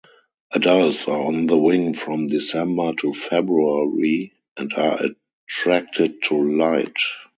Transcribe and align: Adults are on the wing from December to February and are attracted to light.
Adults 0.51 1.07
are 1.07 1.21
on 1.27 1.45
the 1.45 1.59
wing 1.59 1.93
from 1.93 2.25
December 2.25 2.93
to 2.93 3.13
February 3.13 4.33
and 4.57 4.73
are 4.73 4.97
attracted 4.99 6.23
to 6.23 6.41
light. 6.41 6.97